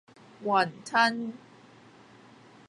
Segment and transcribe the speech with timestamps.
[0.43, 1.33] 雲吞